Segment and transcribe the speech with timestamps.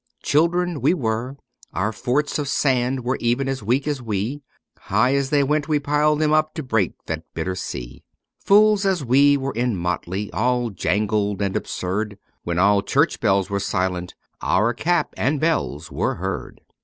[0.23, 1.37] Children we were—
[1.75, 4.41] our forts of sand were even as weak as we,
[4.79, 8.03] High as they went we piled them up to break that bitter sea.
[8.39, 13.59] Fools as we were in motley, all jangled and absurd, When all church bells were
[13.59, 16.61] silent, our cap and bells were heard.